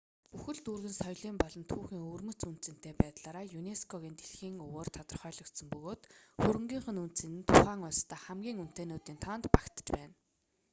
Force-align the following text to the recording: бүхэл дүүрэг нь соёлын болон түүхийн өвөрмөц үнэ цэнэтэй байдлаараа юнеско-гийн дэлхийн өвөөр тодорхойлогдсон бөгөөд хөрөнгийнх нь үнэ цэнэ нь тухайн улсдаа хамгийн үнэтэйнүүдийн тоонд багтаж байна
бүхэл 0.31 0.59
дүүрэг 0.63 0.85
нь 0.91 0.99
соёлын 1.01 1.37
болон 1.43 1.63
түүхийн 1.71 2.05
өвөрмөц 2.07 2.39
үнэ 2.47 2.61
цэнэтэй 2.63 2.93
байдлаараа 3.01 3.45
юнеско-гийн 3.59 4.15
дэлхийн 4.17 4.55
өвөөр 4.65 4.89
тодорхойлогдсон 4.97 5.67
бөгөөд 5.69 6.01
хөрөнгийнх 6.41 6.87
нь 6.91 7.01
үнэ 7.03 7.15
цэнэ 7.17 7.35
нь 7.39 7.47
тухайн 7.49 7.79
улсдаа 7.89 8.19
хамгийн 8.25 8.61
үнэтэйнүүдийн 8.63 9.21
тоонд 9.23 9.45
багтаж 9.55 9.87
байна 9.97 10.15